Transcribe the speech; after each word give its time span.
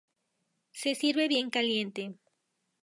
Se 0.71 0.95
sirve 0.95 1.27
bien 1.27 1.51
caliente. 1.51 2.15